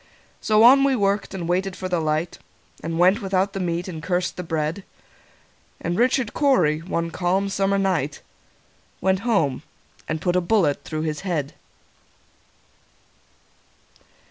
[0.41, 2.39] So on we worked, and waited for the light,
[2.83, 4.83] And went without the meat, and cursed the bread;
[5.79, 8.19] And Richard Cory, one calm summer night,
[8.99, 9.61] Went home
[10.07, 11.53] and put a bullet through his head.